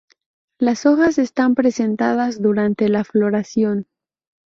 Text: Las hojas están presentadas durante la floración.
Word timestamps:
Las 0.59 0.87
hojas 0.87 1.19
están 1.19 1.53
presentadas 1.53 2.41
durante 2.41 2.89
la 2.89 3.03
floración. 3.03 3.85